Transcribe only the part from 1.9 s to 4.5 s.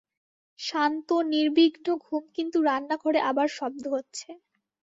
ঘুম কিন্তু রান্নাঘরে আবার শব্দ হচ্ছে।